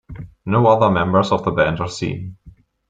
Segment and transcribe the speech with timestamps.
[0.47, 2.35] No other members of the band are seen.